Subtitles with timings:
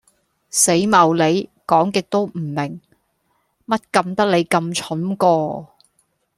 [0.49, 2.81] 死茂里，講極都唔明，
[3.67, 5.67] 乜甘得你甘蠢噶